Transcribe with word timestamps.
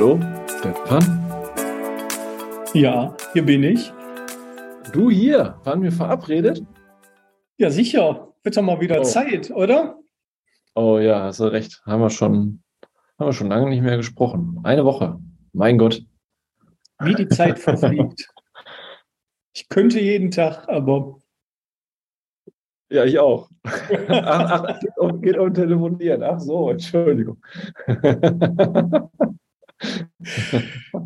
Hallo, 0.00 0.18
Stefan? 0.46 1.04
Ja, 2.72 3.14
hier 3.34 3.44
bin 3.44 3.62
ich. 3.62 3.92
Du 4.94 5.10
hier? 5.10 5.60
Waren 5.64 5.82
wir 5.82 5.92
verabredet? 5.92 6.64
Ja, 7.58 7.68
sicher. 7.70 8.32
Wird 8.42 8.56
doch 8.56 8.62
mal 8.62 8.80
wieder 8.80 9.00
Oh. 9.00 9.04
Zeit, 9.04 9.50
oder? 9.50 9.98
Oh 10.74 10.98
ja, 10.98 11.24
hast 11.24 11.40
du 11.40 11.44
recht. 11.52 11.82
Haben 11.84 12.00
wir 12.00 12.08
schon, 12.08 12.62
haben 13.18 13.26
wir 13.28 13.34
schon 13.34 13.48
lange 13.48 13.68
nicht 13.68 13.82
mehr 13.82 13.98
gesprochen. 13.98 14.58
Eine 14.62 14.86
Woche. 14.86 15.18
Mein 15.52 15.76
Gott. 15.76 16.02
Wie 17.00 17.14
die 17.14 17.28
Zeit 17.28 17.58
verfliegt. 17.58 18.26
Ich 19.52 19.68
könnte 19.68 20.00
jeden 20.00 20.30
Tag, 20.30 20.66
aber 20.66 21.18
Ja, 22.90 23.04
ich 23.04 23.18
auch. 23.18 23.50
ach, 23.64 24.64
ach, 24.66 24.80
geht 24.80 25.36
um, 25.36 25.46
um 25.48 25.52
Telefonieren. 25.52 26.22
Ach 26.22 26.40
so, 26.40 26.70
Entschuldigung. 26.70 27.36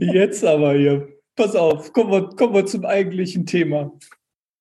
Jetzt 0.01 0.45
aber 0.45 0.75
hier. 0.75 1.09
Pass 1.37 1.57
auf, 1.57 1.93
kommen 1.93 2.11
wir, 2.13 2.29
kommen 2.37 2.55
wir 2.55 2.67
zum 2.67 2.85
eigentlichen 2.85 3.47
Thema. 3.47 3.93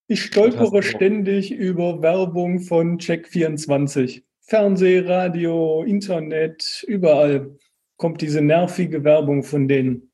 Ich 0.07 0.23
stolpere 0.23 0.83
ständig 0.83 1.51
über 1.51 2.01
Werbung 2.01 2.59
von 2.59 2.97
Check24. 2.97 4.23
Fernseh, 4.41 4.99
Radio, 5.07 5.83
Internet, 5.83 6.83
überall 6.87 7.57
kommt 7.97 8.21
diese 8.21 8.41
nervige 8.41 9.03
Werbung 9.03 9.43
von 9.43 9.67
denen. 9.67 10.11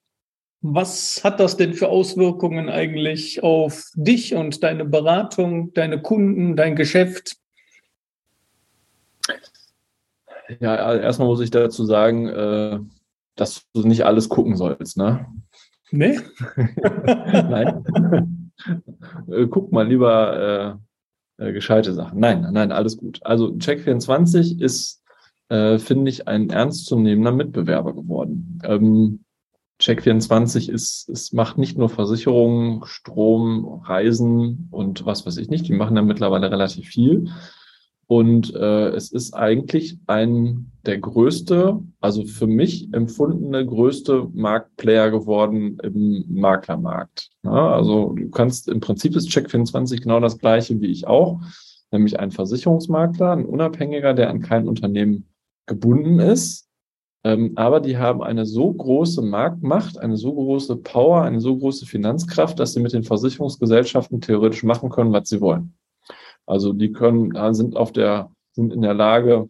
Was 0.61 1.23
hat 1.23 1.39
das 1.39 1.57
denn 1.57 1.73
für 1.73 1.87
Auswirkungen 1.87 2.69
eigentlich 2.69 3.41
auf 3.41 3.89
dich 3.95 4.35
und 4.35 4.61
deine 4.61 4.85
Beratung, 4.85 5.73
deine 5.73 6.01
Kunden, 6.01 6.55
dein 6.55 6.75
Geschäft? 6.75 7.37
Ja, 10.59 10.95
erstmal 10.95 11.27
muss 11.27 11.41
ich 11.41 11.51
dazu 11.51 11.85
sagen, 11.85 12.27
äh, 12.27 12.79
dass 13.39 13.63
du 13.73 13.87
nicht 13.87 14.05
alles 14.05 14.29
gucken 14.29 14.55
sollst, 14.55 14.97
ne? 14.97 15.25
Ne? 15.91 16.21
Nein. 17.05 18.45
Äh, 19.31 19.47
Guck 19.47 19.71
mal 19.71 19.87
lieber 19.87 20.77
äh, 21.39 21.47
äh, 21.47 21.53
gescheite 21.53 21.93
Sachen. 21.93 22.19
Nein, 22.19 22.45
nein, 22.51 22.73
alles 22.73 22.97
gut. 22.97 23.21
Also 23.23 23.51
Check24 23.53 24.61
ist, 24.61 25.01
äh, 25.47 25.79
finde 25.79 26.09
ich, 26.09 26.27
ein 26.27 26.49
ernstzunehmender 26.49 27.31
Mitbewerber 27.31 27.93
geworden. 27.93 28.59
Ähm, 28.65 29.23
Check24 29.81 30.69
ist, 30.69 31.07
es 31.07 31.31
macht 31.31 31.57
nicht 31.57 31.77
nur 31.77 31.87
Versicherungen, 31.87 32.81
Strom, 32.83 33.81
Reisen 33.85 34.67
und 34.71 35.05
was 35.05 35.25
weiß 35.25 35.37
ich 35.37 35.49
nicht. 35.49 35.69
Die 35.69 35.73
machen 35.73 35.95
ja 35.95 36.01
mittlerweile 36.01 36.51
relativ 36.51 36.89
viel. 36.89 37.31
Und 38.09 38.55
äh, 38.55 38.87
es 38.89 39.11
ist 39.11 39.35
eigentlich 39.35 39.99
ein 40.07 40.71
der 40.87 40.97
größte, 40.97 41.79
also 42.01 42.25
für 42.25 42.47
mich 42.47 42.91
empfundene 42.91 43.63
größte 43.63 44.29
Marktplayer 44.33 45.11
geworden 45.11 45.77
im 45.83 46.25
Maklermarkt. 46.27 47.29
Ja, 47.43 47.71
also 47.71 48.13
du 48.13 48.31
kannst 48.31 48.67
im 48.67 48.79
Prinzip 48.79 49.15
ist 49.15 49.29
Check24 49.29 50.01
genau 50.01 50.19
das 50.19 50.39
gleiche 50.39 50.81
wie 50.81 50.87
ich 50.87 51.05
auch, 51.05 51.39
nämlich 51.91 52.19
ein 52.19 52.31
Versicherungsmakler, 52.31 53.31
ein 53.31 53.45
Unabhängiger, 53.45 54.15
der 54.15 54.31
an 54.31 54.41
kein 54.41 54.67
Unternehmen 54.67 55.29
gebunden 55.67 56.17
ist. 56.17 56.67
Ähm, 57.23 57.51
aber 57.57 57.79
die 57.79 57.99
haben 57.99 58.23
eine 58.23 58.47
so 58.47 58.73
große 58.73 59.21
Marktmacht, 59.21 59.99
eine 59.99 60.17
so 60.17 60.33
große 60.33 60.77
Power, 60.77 61.21
eine 61.21 61.41
so 61.41 61.55
große 61.55 61.85
Finanzkraft, 61.85 62.59
dass 62.59 62.73
sie 62.73 62.79
mit 62.79 62.93
den 62.93 63.03
Versicherungsgesellschaften 63.03 64.19
theoretisch 64.19 64.63
machen 64.63 64.89
können, 64.89 65.13
was 65.13 65.29
sie 65.29 65.41
wollen. 65.41 65.75
Also 66.49 66.73
die 66.73 66.91
können, 66.91 67.35
äh, 67.35 67.53
sind 67.53 67.77
auf 67.77 67.91
der, 67.91 68.31
sind 68.53 68.73
in 68.73 68.81
der 68.81 68.95
Lage, 68.95 69.49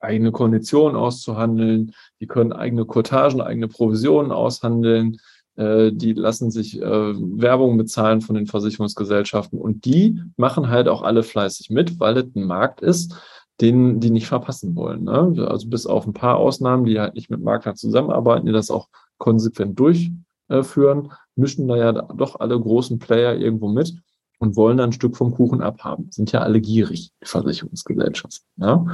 eigene 0.00 0.32
Konditionen 0.32 0.94
auszuhandeln, 0.94 1.92
die 2.20 2.26
können 2.26 2.52
eigene 2.52 2.84
Courtagen, 2.84 3.40
eigene 3.40 3.68
Provisionen 3.68 4.30
aushandeln, 4.30 5.16
äh, 5.56 5.90
die 5.92 6.12
lassen 6.12 6.50
sich 6.50 6.80
äh, 6.80 6.82
Werbung 6.84 7.78
bezahlen 7.78 8.20
von 8.20 8.34
den 8.34 8.46
Versicherungsgesellschaften 8.46 9.58
und 9.58 9.86
die 9.86 10.20
machen 10.36 10.68
halt 10.68 10.88
auch 10.88 11.00
alle 11.00 11.22
fleißig 11.22 11.70
mit, 11.70 11.98
weil 11.98 12.18
es 12.18 12.26
ein 12.36 12.44
Markt 12.44 12.82
ist, 12.82 13.16
den 13.62 14.00
die 14.00 14.10
nicht 14.10 14.26
verpassen 14.26 14.76
wollen. 14.76 15.04
Ne? 15.04 15.48
Also 15.48 15.68
bis 15.68 15.86
auf 15.86 16.06
ein 16.06 16.12
paar 16.12 16.36
Ausnahmen, 16.36 16.84
die 16.84 17.00
halt 17.00 17.14
nicht 17.14 17.30
mit 17.30 17.42
Maklern 17.42 17.76
zusammenarbeiten, 17.76 18.44
die 18.44 18.52
das 18.52 18.70
auch 18.70 18.88
konsequent 19.16 19.80
durchführen, 19.80 21.12
mischen 21.34 21.66
da 21.66 21.76
ja 21.78 21.92
doch 21.92 22.38
alle 22.38 22.60
großen 22.60 22.98
Player 22.98 23.34
irgendwo 23.34 23.68
mit 23.68 23.94
und 24.38 24.56
wollen 24.56 24.76
dann 24.76 24.90
ein 24.90 24.92
Stück 24.92 25.16
vom 25.16 25.32
Kuchen 25.32 25.62
abhaben. 25.62 26.10
Sind 26.10 26.32
ja 26.32 26.40
alle 26.40 26.60
gierig, 26.60 27.10
die 27.22 27.26
Versicherungsgesellschaften. 27.26 28.46
Ja? 28.56 28.86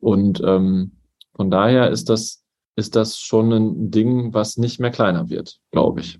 Und 0.00 0.42
ähm, 0.44 0.92
von 1.34 1.50
daher 1.50 1.90
ist 1.90 2.08
das, 2.08 2.44
ist 2.76 2.96
das 2.96 3.18
schon 3.18 3.52
ein 3.52 3.90
Ding, 3.90 4.32
was 4.32 4.56
nicht 4.56 4.80
mehr 4.80 4.90
kleiner 4.90 5.28
wird, 5.28 5.58
glaube 5.70 6.00
ich. 6.00 6.18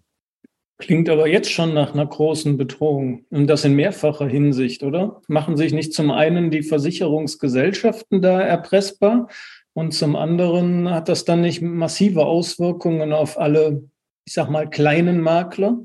Klingt 0.79 1.09
aber 1.09 1.27
jetzt 1.27 1.51
schon 1.51 1.73
nach 1.73 1.95
einer 1.95 2.05
großen 2.05 2.59
Bedrohung. 2.59 3.25
Und 3.31 3.47
das 3.47 3.65
in 3.65 3.73
mehrfacher 3.73 4.27
Hinsicht, 4.27 4.83
oder? 4.83 5.23
Machen 5.27 5.57
sich 5.57 5.73
nicht 5.73 5.95
zum 5.95 6.11
einen 6.11 6.51
die 6.51 6.63
Versicherungsgesellschaften 6.63 8.21
da 8.21 8.41
erpressbar 8.41 9.29
und 9.73 9.93
zum 9.93 10.17
anderen 10.17 10.91
hat 10.91 11.09
das 11.09 11.25
dann 11.25 11.41
nicht 11.41 11.63
massive 11.63 12.27
Auswirkungen 12.27 13.13
auf 13.13 13.39
alle, 13.39 13.89
ich 14.27 14.35
sag 14.35 14.51
mal, 14.51 14.69
kleinen 14.69 15.21
Makler, 15.21 15.79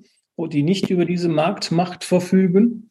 die 0.48 0.64
nicht 0.64 0.90
über 0.90 1.06
diese 1.06 1.30
Marktmacht 1.30 2.04
verfügen? 2.04 2.90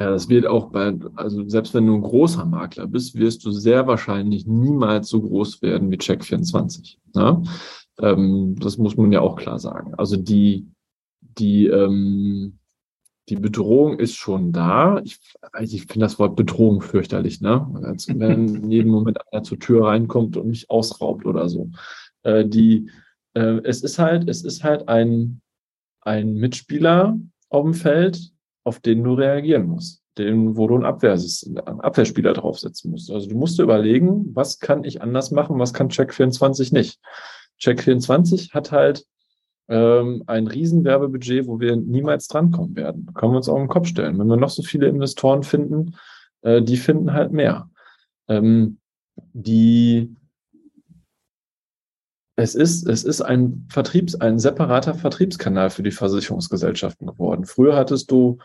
Ja, 0.00 0.10
das 0.10 0.28
wird 0.28 0.46
auch 0.46 0.70
bei, 0.70 0.96
also 1.16 1.48
selbst 1.48 1.74
wenn 1.74 1.86
du 1.86 1.96
ein 1.96 2.02
großer 2.02 2.44
Makler 2.44 2.86
bist, 2.86 3.16
wirst 3.16 3.44
du 3.44 3.50
sehr 3.50 3.88
wahrscheinlich 3.88 4.46
niemals 4.46 5.08
so 5.08 5.20
groß 5.20 5.60
werden 5.60 5.90
wie 5.90 5.96
Check24. 5.96 6.98
Ne? 7.14 7.42
Ähm, 8.00 8.54
das 8.60 8.78
muss 8.78 8.96
man 8.96 9.10
ja 9.10 9.20
auch 9.20 9.34
klar 9.34 9.58
sagen. 9.58 9.94
Also 9.96 10.16
die, 10.16 10.68
die, 11.20 11.66
ähm, 11.66 12.58
die 13.28 13.36
Bedrohung 13.36 13.98
ist 13.98 14.14
schon 14.14 14.52
da. 14.52 15.00
Ich, 15.04 15.18
also 15.52 15.74
ich 15.74 15.82
finde 15.82 16.06
das 16.06 16.18
Wort 16.18 16.36
Bedrohung 16.36 16.80
fürchterlich, 16.80 17.40
ne? 17.40 17.66
Als 17.82 18.08
wenn 18.18 18.54
in 18.54 18.70
jedem 18.70 18.90
Moment 18.92 19.18
einer 19.32 19.42
zur 19.42 19.58
Tür 19.58 19.86
reinkommt 19.86 20.36
und 20.36 20.48
mich 20.48 20.70
ausraubt 20.70 21.26
oder 21.26 21.48
so. 21.48 21.70
Äh, 22.22 22.46
die, 22.46 22.90
äh, 23.34 23.60
es 23.64 23.82
ist 23.82 23.98
halt, 23.98 24.28
es 24.28 24.44
ist 24.44 24.64
halt 24.64 24.88
ein, 24.88 25.40
ein 26.08 26.34
Mitspieler 26.34 27.18
auf 27.50 27.64
dem 27.64 27.74
Feld, 27.74 28.32
auf 28.64 28.80
den 28.80 29.04
du 29.04 29.12
reagieren 29.12 29.66
musst, 29.66 30.02
den, 30.16 30.56
wo 30.56 30.66
du 30.66 30.76
einen, 30.76 30.86
einen 30.86 31.80
Abwehrspieler 31.80 32.32
draufsetzen 32.32 32.90
musst. 32.90 33.10
Also 33.10 33.28
du 33.28 33.36
musst 33.36 33.58
dir 33.58 33.64
überlegen, 33.64 34.34
was 34.34 34.58
kann 34.58 34.84
ich 34.84 35.02
anders 35.02 35.30
machen, 35.30 35.58
was 35.58 35.74
kann 35.74 35.90
Check24 35.90 36.72
nicht. 36.72 36.98
Check24 37.60 38.52
hat 38.54 38.72
halt 38.72 39.04
ähm, 39.68 40.24
ein 40.26 40.46
Riesenwerbebudget, 40.46 41.46
wo 41.46 41.60
wir 41.60 41.76
niemals 41.76 42.26
drankommen 42.28 42.74
werden. 42.74 43.10
Können 43.12 43.32
wir 43.32 43.36
uns 43.36 43.48
auch 43.50 43.60
im 43.60 43.68
Kopf 43.68 43.88
stellen. 43.88 44.18
Wenn 44.18 44.28
wir 44.28 44.36
noch 44.36 44.50
so 44.50 44.62
viele 44.62 44.88
Investoren 44.88 45.42
finden, 45.42 45.94
äh, 46.40 46.62
die 46.62 46.78
finden 46.78 47.12
halt 47.12 47.32
mehr. 47.32 47.68
Ähm, 48.28 48.78
die 49.34 50.16
es 52.38 52.54
ist, 52.54 52.86
es 52.86 53.02
ist 53.02 53.20
ein 53.20 53.66
Vertriebs, 53.68 54.14
ein 54.14 54.38
separater 54.38 54.94
Vertriebskanal 54.94 55.70
für 55.70 55.82
die 55.82 55.90
Versicherungsgesellschaften 55.90 57.08
geworden. 57.08 57.44
Früher 57.46 57.74
hattest 57.74 58.12
du 58.12 58.38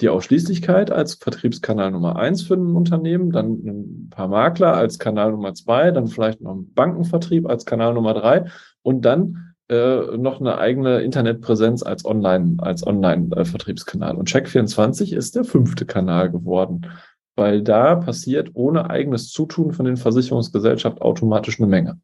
die 0.00 0.08
Ausschließlichkeit 0.08 0.92
als 0.92 1.14
Vertriebskanal 1.14 1.90
Nummer 1.90 2.14
eins 2.14 2.42
für 2.42 2.54
ein 2.54 2.76
Unternehmen, 2.76 3.32
dann 3.32 3.54
ein 3.54 4.10
paar 4.10 4.28
Makler 4.28 4.74
als 4.74 5.00
Kanal 5.00 5.32
Nummer 5.32 5.52
zwei, 5.54 5.90
dann 5.90 6.06
vielleicht 6.06 6.40
noch 6.40 6.54
ein 6.54 6.72
Bankenvertrieb 6.74 7.48
als 7.48 7.66
Kanal 7.66 7.94
Nummer 7.94 8.14
drei 8.14 8.44
und 8.82 9.04
dann 9.04 9.54
äh, 9.68 10.16
noch 10.16 10.38
eine 10.38 10.58
eigene 10.58 11.00
Internetpräsenz 11.00 11.82
als 11.82 12.04
Online, 12.04 12.54
als 12.58 12.86
Online-Vertriebskanal. 12.86 14.14
Und 14.14 14.30
Check24 14.30 15.12
ist 15.12 15.34
der 15.34 15.42
fünfte 15.42 15.86
Kanal 15.86 16.30
geworden, 16.30 16.86
weil 17.34 17.62
da 17.62 17.96
passiert 17.96 18.50
ohne 18.54 18.90
eigenes 18.90 19.30
Zutun 19.30 19.72
von 19.72 19.86
den 19.86 19.96
Versicherungsgesellschaften 19.96 21.02
automatisch 21.02 21.58
eine 21.58 21.66
Menge. 21.66 21.98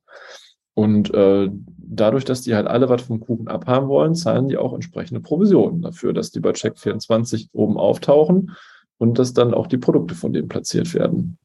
Und 0.76 1.14
äh, 1.14 1.48
dadurch, 1.78 2.26
dass 2.26 2.42
die 2.42 2.54
halt 2.54 2.66
alle 2.66 2.90
was 2.90 3.00
vom 3.00 3.18
Kuchen 3.18 3.48
abhaben 3.48 3.88
wollen, 3.88 4.14
zahlen 4.14 4.48
die 4.48 4.58
auch 4.58 4.74
entsprechende 4.74 5.22
Provisionen 5.22 5.80
dafür, 5.80 6.12
dass 6.12 6.32
die 6.32 6.40
bei 6.40 6.50
Check24 6.50 7.48
oben 7.54 7.78
auftauchen 7.78 8.54
und 8.98 9.18
dass 9.18 9.32
dann 9.32 9.54
auch 9.54 9.68
die 9.68 9.78
Produkte 9.78 10.14
von 10.14 10.34
denen 10.34 10.48
platziert 10.48 10.92
werden. 10.92 11.38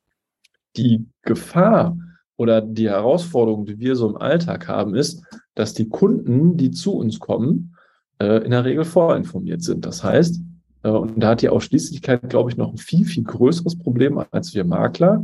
Die 0.76 1.06
Gefahr 1.22 1.98
oder 2.36 2.60
die 2.60 2.90
Herausforderung, 2.90 3.66
die 3.66 3.80
wir 3.80 3.96
so 3.96 4.10
im 4.10 4.18
Alltag 4.18 4.68
haben, 4.68 4.96
ist, 4.96 5.24
dass 5.56 5.74
die 5.74 5.88
Kunden, 5.88 6.58
die 6.58 6.72
zu 6.72 6.98
uns 6.98 7.22
kommen, 7.22 7.78
äh, 8.20 8.44
in 8.44 8.52
der 8.52 8.66
Regel 8.66 8.84
vorinformiert 8.84 9.64
sind. 9.64 9.86
Das 9.86 10.04
heißt, 10.04 10.42
äh, 10.84 10.90
und 10.90 11.18
da 11.22 11.30
hat 11.30 11.42
die 11.42 11.50
Ausschließlichkeit, 11.50 12.30
glaube 12.30 12.52
ich, 12.52 12.58
noch 12.58 12.72
ein 12.72 12.78
viel, 12.78 13.06
viel 13.06 13.24
größeres 13.24 13.78
Problem 13.78 14.22
als 14.32 14.54
wir 14.54 14.66
Makler. 14.66 15.24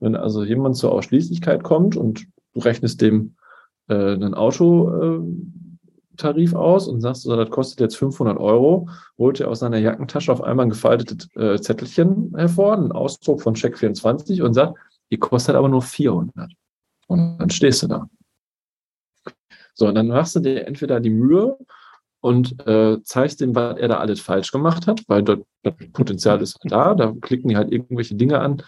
Wenn 0.00 0.16
also 0.16 0.42
jemand 0.42 0.76
zur 0.76 0.92
Ausschließlichkeit 0.92 1.62
kommt 1.62 1.96
und 1.98 2.24
du 2.54 2.60
rechnest 2.60 3.02
dem 3.02 3.34
äh, 3.88 3.94
einen 3.94 4.34
Autotarif 4.34 5.74
aus 6.54 6.88
und 6.88 7.00
sagst, 7.00 7.22
so, 7.22 7.36
das 7.36 7.50
kostet 7.50 7.80
jetzt 7.80 7.96
500 7.96 8.38
Euro, 8.38 8.88
holt 9.18 9.40
er 9.40 9.48
aus 9.48 9.60
seiner 9.60 9.78
Jackentasche 9.78 10.32
auf 10.32 10.42
einmal 10.42 10.66
ein 10.66 10.70
gefaltetes 10.70 11.28
äh, 11.36 11.60
Zettelchen 11.60 12.32
hervor, 12.36 12.74
einen 12.74 12.92
Ausdruck 12.92 13.42
von 13.42 13.54
Check24 13.54 14.42
und 14.42 14.54
sagt, 14.54 14.76
die 15.10 15.18
kostet 15.18 15.56
aber 15.56 15.68
nur 15.68 15.82
400. 15.82 16.52
Und 17.06 17.38
dann 17.38 17.50
stehst 17.50 17.82
du 17.82 17.88
da. 17.88 18.08
So, 19.74 19.88
und 19.88 19.94
dann 19.94 20.08
machst 20.08 20.36
du 20.36 20.40
dir 20.40 20.66
entweder 20.66 21.00
die 21.00 21.10
Mühe 21.10 21.56
und 22.20 22.66
äh, 22.66 23.02
zeigst 23.02 23.40
dem, 23.40 23.54
was 23.54 23.78
er 23.78 23.88
da 23.88 23.98
alles 23.98 24.20
falsch 24.20 24.52
gemacht 24.52 24.86
hat, 24.86 25.02
weil 25.08 25.22
dort 25.22 25.44
das 25.62 25.74
Potenzial 25.92 26.40
ist 26.40 26.58
da, 26.64 26.94
da 26.94 27.14
klicken 27.20 27.48
die 27.48 27.56
halt 27.56 27.72
irgendwelche 27.72 28.14
Dinge 28.14 28.40
an, 28.40 28.62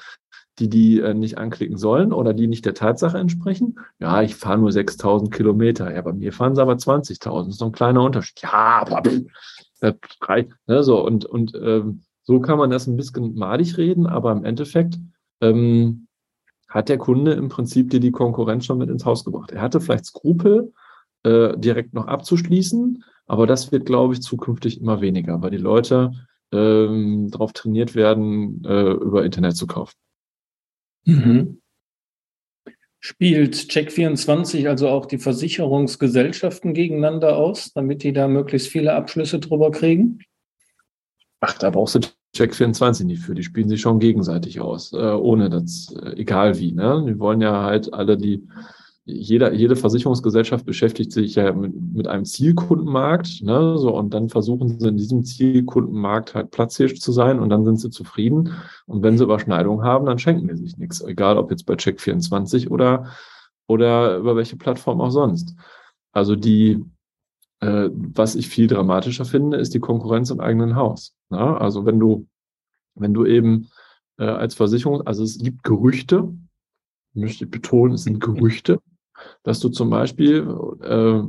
die 0.58 0.68
die 0.68 1.00
äh, 1.00 1.14
nicht 1.14 1.38
anklicken 1.38 1.76
sollen 1.76 2.12
oder 2.12 2.32
die 2.32 2.46
nicht 2.46 2.64
der 2.64 2.74
Tatsache 2.74 3.18
entsprechen. 3.18 3.78
Ja, 3.98 4.22
ich 4.22 4.36
fahre 4.36 4.58
nur 4.58 4.72
6000 4.72 5.32
Kilometer. 5.32 5.92
Ja, 5.92 6.02
bei 6.02 6.12
mir 6.12 6.32
fahren 6.32 6.54
sie 6.54 6.62
aber 6.62 6.74
20.000. 6.74 7.46
Das 7.46 7.48
ist 7.48 7.58
so 7.58 7.66
ein 7.66 7.72
kleiner 7.72 8.02
Unterschied. 8.02 8.42
Ja, 8.42 8.84
aber. 8.86 9.02
Ne, 10.66 10.82
so, 10.82 11.04
und 11.04 11.24
und 11.24 11.54
ähm, 11.54 12.02
so 12.22 12.40
kann 12.40 12.58
man 12.58 12.70
das 12.70 12.86
ein 12.86 12.96
bisschen 12.96 13.34
madig 13.34 13.76
reden, 13.76 14.06
aber 14.06 14.32
im 14.32 14.44
Endeffekt 14.44 14.98
ähm, 15.40 16.06
hat 16.68 16.88
der 16.88 16.98
Kunde 16.98 17.32
im 17.32 17.48
Prinzip 17.48 17.90
dir 17.90 18.00
die 18.00 18.10
Konkurrenz 18.10 18.64
schon 18.64 18.78
mit 18.78 18.90
ins 18.90 19.04
Haus 19.04 19.24
gebracht. 19.24 19.52
Er 19.52 19.60
hatte 19.60 19.80
vielleicht 19.80 20.06
Skrupel, 20.06 20.72
äh, 21.22 21.56
direkt 21.58 21.94
noch 21.94 22.06
abzuschließen, 22.06 23.04
aber 23.26 23.46
das 23.46 23.72
wird, 23.72 23.86
glaube 23.86 24.14
ich, 24.14 24.22
zukünftig 24.22 24.80
immer 24.80 25.00
weniger, 25.00 25.42
weil 25.42 25.50
die 25.50 25.56
Leute 25.56 26.12
ähm, 26.52 27.30
darauf 27.30 27.52
trainiert 27.52 27.94
werden, 27.94 28.64
äh, 28.64 28.90
über 28.90 29.24
Internet 29.24 29.56
zu 29.56 29.66
kaufen. 29.66 29.94
Mhm. 31.04 31.60
Spielt 33.00 33.54
Check24 33.54 34.68
also 34.68 34.88
auch 34.88 35.04
die 35.04 35.18
Versicherungsgesellschaften 35.18 36.72
gegeneinander 36.72 37.36
aus, 37.36 37.72
damit 37.74 38.02
die 38.02 38.14
da 38.14 38.28
möglichst 38.28 38.68
viele 38.68 38.94
Abschlüsse 38.94 39.40
drüber 39.40 39.70
kriegen? 39.70 40.20
Ach, 41.40 41.58
da 41.58 41.68
brauchst 41.68 41.96
du 41.96 42.00
Check24 42.34 43.04
nicht 43.04 43.22
für. 43.22 43.34
Die 43.34 43.42
spielen 43.42 43.68
sich 43.68 43.82
schon 43.82 44.00
gegenseitig 44.00 44.60
aus, 44.60 44.94
äh, 44.94 44.96
ohne 44.96 45.50
das, 45.50 45.94
äh, 46.02 46.14
egal 46.16 46.58
wie. 46.58 46.72
Ne? 46.72 47.04
Die 47.06 47.18
wollen 47.18 47.42
ja 47.42 47.62
halt 47.62 47.92
alle 47.92 48.16
die 48.16 48.48
jeder, 49.06 49.52
jede 49.52 49.76
Versicherungsgesellschaft 49.76 50.64
beschäftigt 50.64 51.12
sich 51.12 51.34
ja 51.34 51.52
mit, 51.52 51.74
mit 51.74 52.06
einem 52.08 52.24
Zielkundenmarkt, 52.24 53.42
ne, 53.42 53.76
so, 53.76 53.94
und 53.94 54.14
dann 54.14 54.30
versuchen 54.30 54.80
sie 54.80 54.88
in 54.88 54.96
diesem 54.96 55.24
Zielkundenmarkt 55.24 56.34
halt 56.34 56.50
Platzhirsch 56.50 56.98
zu 57.00 57.12
sein 57.12 57.38
und 57.38 57.50
dann 57.50 57.64
sind 57.64 57.80
sie 57.80 57.90
zufrieden. 57.90 58.54
Und 58.86 59.02
wenn 59.02 59.18
sie 59.18 59.24
Überschneidungen 59.24 59.84
haben, 59.84 60.06
dann 60.06 60.18
schenken 60.18 60.48
die 60.48 60.56
sich 60.56 60.78
nichts. 60.78 61.02
Egal 61.02 61.36
ob 61.36 61.50
jetzt 61.50 61.66
bei 61.66 61.74
Check24 61.74 62.70
oder, 62.70 63.06
oder 63.66 64.16
über 64.16 64.36
welche 64.36 64.56
Plattform 64.56 65.02
auch 65.02 65.10
sonst. 65.10 65.54
Also 66.12 66.34
die, 66.34 66.82
äh, 67.60 67.90
was 67.92 68.36
ich 68.36 68.48
viel 68.48 68.68
dramatischer 68.68 69.26
finde, 69.26 69.58
ist 69.58 69.74
die 69.74 69.80
Konkurrenz 69.80 70.30
im 70.30 70.40
eigenen 70.40 70.76
Haus. 70.76 71.14
Ne? 71.28 71.60
Also 71.60 71.84
wenn 71.84 72.00
du, 72.00 72.26
wenn 72.94 73.12
du 73.12 73.26
eben 73.26 73.68
äh, 74.16 74.24
als 74.24 74.54
Versicherung, 74.54 75.02
also 75.02 75.24
es 75.24 75.36
gibt 75.36 75.62
Gerüchte, 75.62 76.32
möchte 77.12 77.44
ich 77.44 77.50
betonen, 77.50 77.94
es 77.94 78.04
sind 78.04 78.20
Gerüchte, 78.20 78.80
dass 79.42 79.60
du 79.60 79.68
zum 79.68 79.90
Beispiel, 79.90 80.48
äh, 80.82 81.22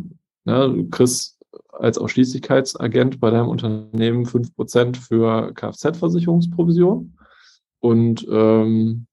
na, 0.43 0.67
du 0.67 0.89
kriegst 0.89 1.35
als 1.69 1.97
Ausschließlichkeitsagent 1.97 3.19
bei 3.19 3.29
deinem 3.29 3.49
Unternehmen 3.49 4.25
fünf 4.25 4.55
Prozent 4.55 4.97
für 4.97 5.53
Kfz-Versicherungsprovision 5.53 7.17
und 7.79 8.25
ähm, 8.29 9.07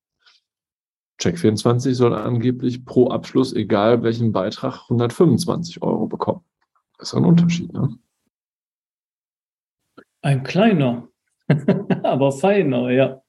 Check24 1.20 1.94
soll 1.94 2.14
angeblich 2.14 2.84
pro 2.84 3.08
Abschluss, 3.08 3.52
egal 3.52 4.02
welchen 4.02 4.32
Beitrag, 4.32 4.82
125 4.88 5.82
Euro 5.82 6.06
bekommen. 6.06 6.44
Das 6.98 7.08
ist 7.08 7.14
ein 7.14 7.24
Unterschied, 7.24 7.72
ne? 7.72 7.96
Ein 10.20 10.44
kleiner, 10.44 11.08
aber 12.02 12.32
feiner, 12.32 12.90
ja. 12.90 13.22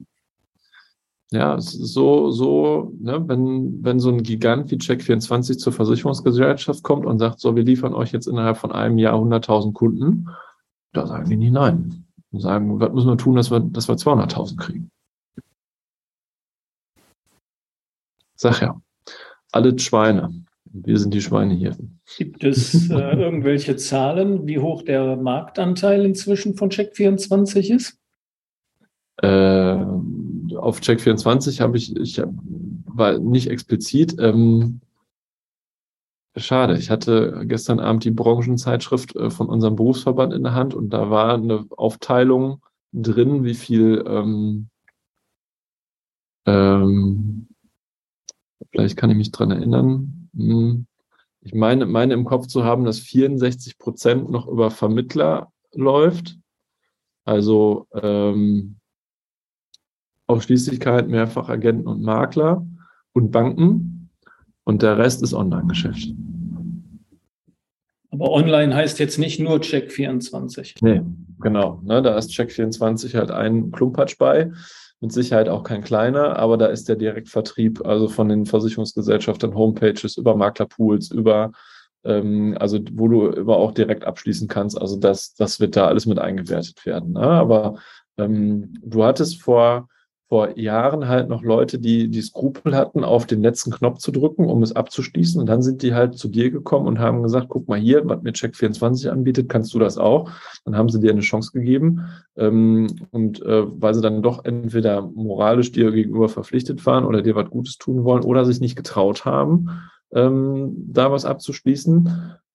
Ja, 1.34 1.60
so, 1.60 2.30
so, 2.30 2.94
ne, 3.00 3.28
wenn, 3.28 3.84
wenn 3.84 4.00
so 4.00 4.10
ein 4.10 4.22
Gigant 4.22 4.70
wie 4.70 4.76
Check24 4.76 5.58
zur 5.58 5.74
Versicherungsgesellschaft 5.74 6.84
kommt 6.84 7.08
und 7.08 7.18
sagt, 7.18 7.40
so, 7.40 7.56
wir 7.56 7.64
liefern 7.64 7.96
euch 7.96 8.12
jetzt 8.12 8.28
innerhalb 8.28 8.58
von 8.58 8.72
einem 8.72 9.00
Jahr 9.00 9.16
100.000 9.16 9.74
Kunden, 9.74 10.30
da 10.92 11.08
sagen 11.08 11.28
die 11.28 11.38
nicht 11.38 11.54
nein. 11.54 12.06
Und 12.32 12.40
sagen, 12.40 12.80
was 12.80 12.94
müssen 12.94 13.08
wir 13.08 13.18
tun, 13.18 13.36
dass 13.36 13.50
wir, 13.50 13.62
dass 13.62 13.88
wir 13.88 13.96
200.000 13.96 14.58
kriegen? 14.58 14.92
Sag 18.36 18.62
ja, 18.62 18.80
alle 19.52 19.80
Schweine. 19.80 20.46
Wir 20.66 21.00
sind 21.00 21.16
die 21.16 21.22
Schweine 21.22 21.56
hier. 21.56 21.76
Gibt 22.16 22.44
es 22.44 22.92
äh, 22.92 22.94
irgendwelche 22.94 23.76
Zahlen, 23.76 24.46
wie 24.46 24.60
hoch 24.60 24.84
der 24.84 25.16
Marktanteil 25.16 26.06
inzwischen 26.06 26.56
von 26.56 26.70
Check24 26.70 27.74
ist? 27.74 27.98
Äh, 29.18 29.84
auf 30.58 30.80
Check24 30.80 31.60
habe 31.60 31.78
ich, 31.78 31.96
ich 31.96 32.22
war 32.86 33.18
nicht 33.20 33.50
explizit. 33.50 34.16
Ähm, 34.20 34.82
schade, 36.36 36.78
ich 36.78 36.90
hatte 36.90 37.44
gestern 37.46 37.80
Abend 37.80 38.04
die 38.04 38.12
Branchenzeitschrift 38.12 39.16
äh, 39.16 39.30
von 39.30 39.48
unserem 39.48 39.76
Berufsverband 39.76 40.34
in 40.34 40.44
der 40.44 40.54
Hand 40.54 40.74
und 40.74 40.90
da 40.90 41.10
war 41.10 41.36
eine 41.36 41.66
Aufteilung 41.72 42.62
drin, 42.92 43.44
wie 43.44 43.56
viel 43.56 44.04
ähm, 44.08 44.70
ähm, 46.46 47.48
vielleicht 48.72 48.98
kann 48.98 49.10
ich 49.10 49.18
mich 49.18 49.32
dran 49.32 49.52
erinnern. 49.52 50.30
Hm. 50.36 50.88
Ich 51.42 51.54
meine, 51.54 51.86
meine 51.86 52.14
im 52.14 52.26
Kopf 52.26 52.48
zu 52.48 52.64
haben, 52.64 52.86
dass 52.86 53.00
64 53.00 53.78
Prozent 53.78 54.30
noch 54.30 54.48
über 54.48 54.72
Vermittler 54.72 55.52
läuft. 55.74 56.38
Also 57.26 57.88
ähm, 57.94 58.78
Ausschließlichkeit, 60.28 61.08
Mehrfachagenten 61.08 61.88
und 61.88 62.02
Makler 62.02 62.66
und 63.14 63.32
Banken 63.32 64.10
und 64.64 64.82
der 64.82 64.98
Rest 64.98 65.22
ist 65.22 65.34
Online-Geschäft. 65.34 66.14
Aber 68.14 68.32
online 68.32 68.76
heißt 68.76 69.00
jetzt 69.00 69.18
nicht 69.18 69.40
nur 69.40 69.58
Check24. 69.58 70.76
Nee, 70.82 71.02
genau. 71.40 71.82
Ne, 71.84 72.02
da 72.02 72.16
ist 72.16 72.30
Check24 72.30 73.16
halt 73.16 73.32
ein 73.32 73.72
Klumpatsch 73.72 74.18
bei. 74.20 74.52
Mit 75.02 75.12
Sicherheit 75.12 75.50
auch 75.50 75.64
kein 75.64 75.84
kleiner, 75.84 76.38
aber 76.38 76.58
da 76.58 76.68
ist 76.68 76.88
der 76.88 76.96
Direktvertrieb, 76.96 77.86
also 77.86 78.08
von 78.08 78.30
den 78.30 78.46
Versicherungsgesellschaften, 78.46 79.54
Homepages, 79.54 80.16
über 80.16 80.36
Maklerpools, 80.38 81.12
über, 81.12 81.52
ähm, 82.06 82.56
also 82.58 82.80
wo 82.94 83.10
du 83.10 83.28
immer 83.28 83.58
auch 83.58 83.74
direkt 83.74 84.06
abschließen 84.06 84.48
kannst. 84.48 84.80
Also 84.80 84.96
das, 84.96 85.34
das 85.34 85.60
wird 85.60 85.76
da 85.76 85.88
alles 85.88 86.06
mit 86.06 86.20
eingewertet 86.20 86.86
werden. 86.86 87.14
Ne? 87.14 87.22
Aber 87.22 87.80
ähm, 88.18 88.76
du 88.82 89.04
hattest 89.04 89.42
vor 89.42 89.90
vor 90.34 90.58
Jahren 90.58 91.08
halt 91.08 91.30
noch 91.30 91.44
Leute, 91.44 91.78
die 91.78 92.08
die 92.08 92.24
Skrupel 92.24 92.76
hatten, 92.76 93.04
auf 93.04 93.28
den 93.28 93.44
letzten 93.44 93.70
Knopf 93.70 94.00
zu 94.00 94.12
drücken, 94.12 94.46
um 94.50 94.64
es 94.64 94.76
abzuschließen. 94.76 95.40
Und 95.40 95.46
dann 95.46 95.62
sind 95.62 95.84
die 95.84 95.94
halt 95.94 96.18
zu 96.18 96.28
dir 96.28 96.50
gekommen 96.50 96.88
und 96.88 96.98
haben 96.98 97.22
gesagt, 97.22 97.50
guck 97.50 97.68
mal 97.68 97.78
hier, 97.80 98.02
was 98.10 98.24
mir 98.24 98.32
Check24 98.32 99.10
anbietet, 99.10 99.48
kannst 99.48 99.76
du 99.76 99.78
das 99.78 100.00
auch? 100.00 100.32
Dann 100.66 100.76
haben 100.76 100.90
sie 100.90 101.00
dir 101.00 101.12
eine 101.12 101.22
Chance 101.22 101.52
gegeben. 101.54 102.08
Ähm, 102.36 102.88
und 103.12 103.44
äh, 103.44 103.64
weil 103.80 103.94
sie 103.94 104.02
dann 104.02 104.24
doch 104.24 104.44
entweder 104.44 105.04
moralisch 105.04 105.72
dir 105.72 105.92
gegenüber 105.92 106.30
verpflichtet 106.30 106.84
waren 106.88 107.06
oder 107.06 107.22
dir 107.22 107.36
was 107.36 107.52
Gutes 107.52 107.78
tun 107.78 108.04
wollen 108.04 108.24
oder 108.24 108.44
sich 108.44 108.60
nicht 108.60 108.76
getraut 108.76 109.26
haben, 109.26 109.70
ähm, 110.16 110.74
da 110.88 111.12
was 111.12 111.26
abzuschließen. 111.26 112.10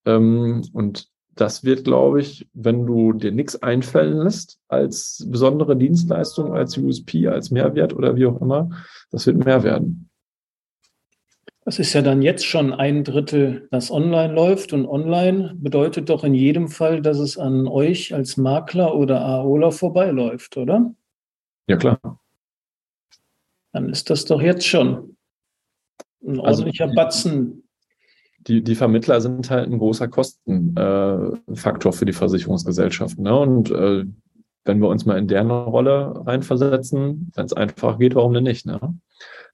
Ähm, 0.04 0.62
und 0.72 1.06
das 1.40 1.64
wird, 1.64 1.84
glaube 1.84 2.20
ich, 2.20 2.48
wenn 2.52 2.86
du 2.86 3.12
dir 3.12 3.32
nichts 3.32 3.62
einfällen 3.62 4.18
lässt 4.18 4.58
als 4.68 5.24
besondere 5.28 5.76
Dienstleistung, 5.76 6.52
als 6.52 6.76
USP, 6.76 7.28
als 7.28 7.50
Mehrwert 7.50 7.94
oder 7.94 8.16
wie 8.16 8.26
auch 8.26 8.40
immer, 8.40 8.70
das 9.10 9.26
wird 9.26 9.44
mehr 9.44 9.62
werden. 9.62 10.08
Das 11.64 11.78
ist 11.78 11.92
ja 11.92 12.00
dann 12.00 12.22
jetzt 12.22 12.46
schon 12.46 12.72
ein 12.72 13.04
Drittel, 13.04 13.68
das 13.70 13.90
online 13.90 14.32
läuft. 14.32 14.72
Und 14.72 14.86
online 14.86 15.54
bedeutet 15.54 16.08
doch 16.08 16.24
in 16.24 16.32
jedem 16.32 16.68
Fall, 16.68 17.02
dass 17.02 17.18
es 17.18 17.36
an 17.36 17.68
euch 17.68 18.14
als 18.14 18.38
Makler 18.38 18.94
oder 18.94 19.20
AOLer 19.20 19.70
vorbeiläuft, 19.70 20.56
oder? 20.56 20.94
Ja, 21.68 21.76
klar. 21.76 22.00
Dann 23.72 23.90
ist 23.90 24.08
das 24.08 24.24
doch 24.24 24.40
jetzt 24.40 24.66
schon 24.66 25.16
ein 26.22 26.40
also 26.40 26.62
ordentlicher 26.62 26.84
also, 26.84 26.94
Batzen 26.94 27.67
die, 28.46 28.62
die 28.62 28.74
Vermittler 28.74 29.20
sind 29.20 29.50
halt 29.50 29.70
ein 29.70 29.78
großer 29.78 30.08
Kostenfaktor 30.08 31.92
äh, 31.92 31.96
für 31.96 32.04
die 32.04 32.12
Versicherungsgesellschaften. 32.12 33.24
Ne? 33.24 33.36
Und 33.36 33.70
äh, 33.70 34.04
wenn 34.64 34.80
wir 34.80 34.88
uns 34.88 35.06
mal 35.06 35.18
in 35.18 35.28
deren 35.28 35.50
Rolle 35.50 36.22
reinversetzen, 36.26 37.32
wenn 37.34 37.46
es 37.46 37.52
einfach 37.52 37.98
geht, 37.98 38.14
warum 38.14 38.34
denn 38.34 38.44
nicht? 38.44 38.66
Ne? 38.66 38.80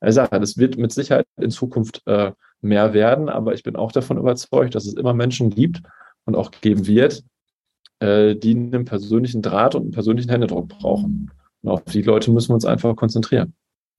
Also 0.00 0.26
das 0.30 0.58
wird 0.58 0.76
mit 0.76 0.92
Sicherheit 0.92 1.26
in 1.40 1.50
Zukunft 1.50 2.02
äh, 2.06 2.32
mehr 2.60 2.92
werden, 2.94 3.28
aber 3.28 3.54
ich 3.54 3.62
bin 3.62 3.76
auch 3.76 3.92
davon 3.92 4.18
überzeugt, 4.18 4.74
dass 4.74 4.86
es 4.86 4.94
immer 4.94 5.14
Menschen 5.14 5.50
gibt 5.50 5.82
und 6.24 6.34
auch 6.34 6.50
geben 6.50 6.86
wird, 6.86 7.22
äh, 8.00 8.34
die 8.34 8.54
einen 8.54 8.84
persönlichen 8.84 9.42
Draht 9.42 9.74
und 9.74 9.82
einen 9.82 9.90
persönlichen 9.92 10.30
Händedruck 10.30 10.68
brauchen. 10.68 11.30
Und 11.62 11.70
auf 11.70 11.84
die 11.84 12.02
Leute 12.02 12.30
müssen 12.30 12.50
wir 12.50 12.54
uns 12.54 12.64
einfach 12.64 12.96
konzentrieren. 12.96 13.54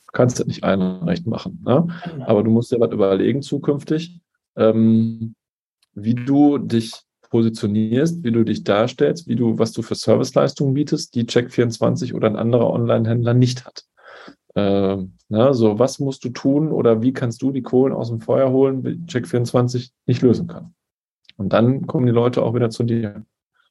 Du 0.07 0.11
kannst 0.11 0.39
das 0.39 0.47
nicht 0.47 0.63
allen 0.63 1.03
recht 1.03 1.25
machen. 1.27 1.63
Ne? 1.65 1.87
Genau. 2.03 2.25
Aber 2.25 2.43
du 2.43 2.51
musst 2.51 2.71
dir 2.71 2.79
was 2.79 2.91
überlegen 2.91 3.41
zukünftig, 3.41 4.19
ähm, 4.55 5.35
wie 5.93 6.15
du 6.15 6.57
dich 6.57 6.93
positionierst, 7.29 8.23
wie 8.23 8.31
du 8.31 8.43
dich 8.43 8.63
darstellst, 8.63 9.27
wie 9.27 9.35
du, 9.35 9.57
was 9.57 9.71
du 9.71 9.81
für 9.81 9.95
Serviceleistungen 9.95 10.73
bietest, 10.73 11.15
die 11.15 11.25
Check24 11.25 12.13
oder 12.13 12.27
ein 12.27 12.35
anderer 12.35 12.69
Online-Händler 12.69 13.33
nicht 13.33 13.65
hat. 13.65 13.85
Ähm, 14.55 15.13
na, 15.27 15.53
so, 15.53 15.79
was 15.79 15.99
musst 15.99 16.23
du 16.23 16.29
tun 16.29 16.71
oder 16.71 17.01
wie 17.01 17.11
kannst 17.11 17.41
du 17.41 17.51
die 17.51 17.61
Kohlen 17.61 17.93
aus 17.93 18.09
dem 18.09 18.21
Feuer 18.21 18.51
holen, 18.51 18.83
wie 18.83 18.91
Check24 19.05 19.91
nicht 20.05 20.21
lösen 20.21 20.47
kann? 20.47 20.73
Und 21.37 21.51
dann 21.51 21.87
kommen 21.87 22.05
die 22.05 22.13
Leute 22.13 22.41
auch 22.41 22.53
wieder 22.53 22.69
zu 22.69 22.83
dir 22.83 23.25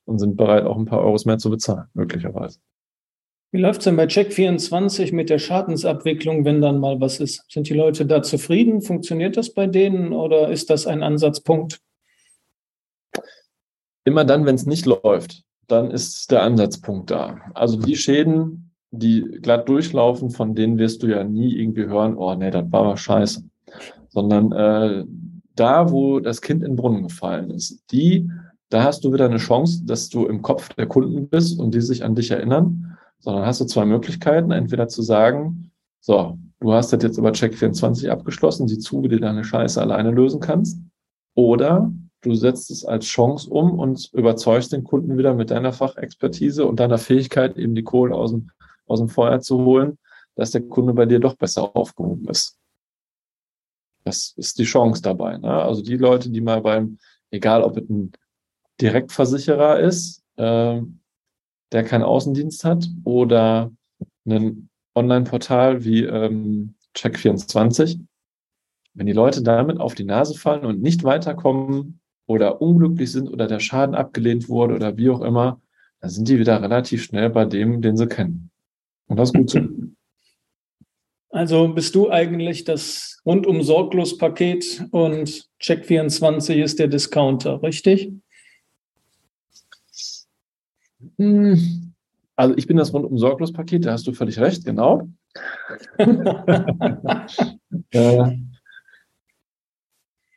und 0.05 0.19
sind 0.19 0.37
bereit, 0.37 0.64
auch 0.64 0.76
ein 0.76 0.85
paar 0.85 1.00
Euros 1.00 1.25
mehr 1.25 1.38
zu 1.38 1.49
bezahlen, 1.49 1.87
möglicherweise. 1.95 2.59
Wie 3.54 3.61
läuft 3.61 3.82
es 3.82 3.84
denn 3.84 3.94
bei 3.94 4.06
Check24 4.06 5.14
mit 5.14 5.30
der 5.30 5.38
Schadensabwicklung, 5.38 6.44
wenn 6.44 6.61
dann 6.61 6.80
mal 6.80 7.00
was 7.00 7.20
ist? 7.20 7.44
Sind 7.49 7.68
die 7.68 7.75
Leute 7.75 8.04
da 8.04 8.20
zufrieden? 8.20 8.82
Funktioniert 8.82 9.37
das 9.37 9.50
bei 9.50 9.68
denen 9.68 10.12
oder 10.12 10.49
ist 10.49 10.70
das 10.70 10.88
ein 10.88 11.04
Ansatzpunkt? 11.04 11.80
Immer 14.02 14.25
dann, 14.25 14.44
wenn 14.44 14.56
es 14.56 14.66
nicht 14.66 14.87
läuft, 14.87 15.44
dann 15.68 15.92
ist 15.92 16.32
der 16.32 16.42
Ansatzpunkt 16.42 17.12
da. 17.12 17.42
Also 17.54 17.78
die 17.78 17.94
Schäden, 17.94 18.73
die 18.90 19.20
glatt 19.40 19.68
durchlaufen, 19.68 20.30
von 20.30 20.56
denen 20.56 20.76
wirst 20.78 21.04
du 21.04 21.06
ja 21.06 21.23
nie 21.23 21.56
irgendwie 21.56 21.87
hören, 21.87 22.16
oh 22.16 22.34
nee, 22.34 22.50
das 22.50 22.64
war 22.73 22.80
aber 22.80 22.96
scheiße. 22.96 23.44
Sondern 24.08 24.50
äh, 24.50 25.04
da, 25.54 25.92
wo 25.92 26.18
das 26.18 26.40
Kind 26.40 26.64
in 26.64 26.73
den 26.73 26.76
Brunnen 26.76 27.04
gefallen 27.04 27.50
ist, 27.50 27.84
die, 27.92 28.28
da 28.68 28.82
hast 28.82 29.04
du 29.04 29.12
wieder 29.12 29.26
eine 29.26 29.37
Chance, 29.37 29.84
dass 29.84 30.08
du 30.08 30.26
im 30.26 30.42
Kopf 30.42 30.75
der 30.75 30.87
Kunden 30.87 31.28
bist 31.28 31.61
und 31.61 31.73
die 31.73 31.82
sich 31.82 32.02
an 32.02 32.16
dich 32.16 32.32
erinnern. 32.32 32.94
Sondern 33.25 33.47
hast 33.47 33.59
du 33.59 33.64
zwei 33.64 33.87
Möglichkeiten, 33.87 34.50
entweder 34.50 34.87
zu 34.87 35.00
sagen, 35.00 35.71
so, 35.99 36.37
du 36.61 36.75
hast 36.75 36.93
das 36.93 37.02
jetzt 37.02 37.16
über 37.16 37.31
Check24 37.31 38.11
abgeschlossen, 38.11 38.69
sieh 38.69 38.78
zu, 38.78 39.02
wie 39.02 39.09
du 39.09 39.19
deine 39.19 39.45
Scheiße 39.45 39.81
alleine 39.81 40.11
lösen 40.11 40.40
kannst. 40.40 40.78
Oder 41.35 41.90
du 42.21 42.35
setzt 42.35 42.71
es 42.71 42.85
als 42.85 43.07
Chance 43.07 43.49
um 43.49 43.78
und 43.78 44.11
überzeugst 44.12 44.75
den 44.75 44.85
Kunden 44.85 45.16
wieder 45.16 45.33
mit 45.33 45.50
deiner 45.50 45.73
Fachexpertise 45.73 46.66
und 46.66 46.81
deiner 46.81 46.99
Fähigkeit, 46.99 47.57
eben 47.57 47.75
die 47.75 47.83
Kohle 47.83 48.14
aus 48.14 48.33
dem, 48.33 48.50
aus 48.87 48.99
dem 48.99 49.09
Feuer 49.09 49.40
zu 49.40 49.64
holen, 49.64 49.97
dass 50.35 50.50
der 50.50 50.61
Kunde 50.61 50.93
bei 50.93 51.07
dir 51.07 51.19
doch 51.19 51.37
besser 51.37 51.75
aufgehoben 51.75 52.28
ist. 52.28 52.59
Das 54.04 54.35
ist 54.37 54.59
die 54.59 54.64
Chance 54.64 55.00
dabei. 55.00 55.38
Ne? 55.38 55.50
Also 55.50 55.81
die 55.81 55.97
Leute, 55.97 56.28
die 56.28 56.43
mal 56.43 56.61
beim, 56.61 56.99
egal 57.31 57.62
ob 57.62 57.78
es 57.78 57.88
ein 57.88 58.12
Direktversicherer 58.83 59.81
ist, 59.81 60.23
äh, 60.37 60.83
der 61.73 61.85
keinen 61.85 62.04
Außendienst 62.04 62.64
hat 62.64 62.88
oder 63.04 63.73
ein 64.26 64.68
Online-Portal 64.94 65.85
wie 65.85 66.04
ähm, 66.04 66.75
Check24, 66.97 68.00
wenn 68.94 69.06
die 69.06 69.12
Leute 69.12 69.42
damit 69.42 69.80
auf 69.80 69.94
die 69.94 70.04
Nase 70.04 70.35
fallen 70.38 70.64
und 70.64 70.80
nicht 70.80 71.02
weiterkommen 71.02 72.00
oder 72.26 72.62
unglücklich 72.62 73.11
sind 73.11 73.28
oder 73.28 73.47
der 73.47 73.61
Schaden 73.61 73.94
abgelehnt 73.94 74.49
wurde 74.49 74.75
oder 74.75 74.97
wie 74.97 75.11
auch 75.11 75.21
immer, 75.21 75.61
dann 76.00 76.11
sind 76.11 76.28
die 76.28 76.38
wieder 76.38 76.62
relativ 76.62 77.02
schnell 77.02 77.30
bei 77.30 77.44
dem, 77.44 77.83
den 77.83 77.97
sie 77.97 78.06
kennen. 78.06 78.50
Und 79.06 79.18
das 79.18 79.30
ist 79.30 79.35
gut 79.35 79.50
so. 79.50 79.61
Also 81.30 81.68
bist 81.68 81.94
du 81.97 82.11
eigentlich 82.11 82.62
das 82.62 83.21
rundum 83.26 83.62
sorglos 83.62 84.16
Paket 84.16 84.85
und 84.92 85.49
Check24 85.61 86.62
ist 86.62 86.78
der 86.78 86.87
Discounter, 86.87 87.61
richtig? 87.62 88.12
Hm. 91.18 91.92
Also 92.37 92.56
ich 92.56 92.66
bin 92.66 92.76
das 92.76 92.92
rundum 92.92 93.16
sorglos 93.16 93.52
Paket, 93.52 93.87
da 93.87 93.92
hast 93.92 94.06
du 94.06 94.12
völlig 94.12 94.38
recht, 94.38 94.64
genau. 94.64 95.08
äh, 97.90 98.37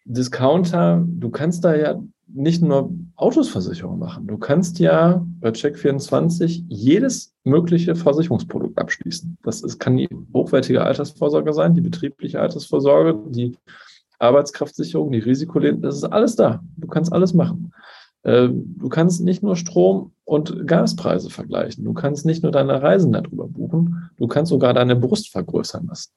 Discounter, 0.05 1.03
du 1.05 1.29
kannst 1.29 1.65
da 1.65 1.75
ja 1.75 1.99
nicht 2.27 2.61
nur 2.61 2.91
Autosversicherung 3.15 3.99
machen. 3.99 4.27
Du 4.27 4.37
kannst 4.37 4.79
ja 4.79 5.25
bei 5.39 5.49
Check24 5.49 6.65
jedes 6.67 7.33
mögliche 7.43 7.95
Versicherungsprodukt 7.95 8.77
abschließen. 8.77 9.37
Das 9.43 9.61
ist, 9.61 9.79
kann 9.79 9.97
die 9.97 10.09
hochwertige 10.33 10.83
Altersvorsorge 10.83 11.53
sein, 11.53 11.73
die 11.73 11.81
betriebliche 11.81 12.39
Altersvorsorge, 12.39 13.17
die 13.29 13.57
Arbeitskraftsicherung, 14.19 15.11
die 15.11 15.19
Risikolehnung, 15.19 15.81
das 15.81 15.97
ist 15.97 16.03
alles 16.03 16.35
da. 16.35 16.61
Du 16.75 16.87
kannst 16.87 17.13
alles 17.13 17.33
machen. 17.33 17.71
Ähm, 18.27 18.75
du 18.77 18.89
kannst 18.89 19.23
nicht 19.23 19.41
nur 19.41 19.55
Strom 19.55 20.11
und 20.25 20.67
Gaspreise 20.67 21.29
vergleichen. 21.29 21.85
Du 21.85 21.93
kannst 21.93 22.25
nicht 22.25 22.43
nur 22.43 22.51
deine 22.51 22.81
Reisen 22.81 23.13
darüber 23.13 23.47
buchen. 23.47 24.11
Du 24.17 24.27
kannst 24.27 24.49
sogar 24.49 24.73
deine 24.73 24.97
Brust 24.97 25.29
vergrößern 25.29 25.87
lassen. 25.87 26.11